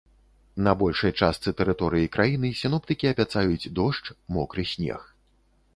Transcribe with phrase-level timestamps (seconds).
[0.67, 5.01] На большай частцы тэрыторыі краіны сіноптыкі абяцаюць дождж, мокры снег.